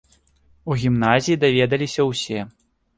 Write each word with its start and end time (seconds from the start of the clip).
У 0.69 0.77
гімназіі 0.85 1.39
даведаліся 1.47 2.11
ўсе. 2.13 2.39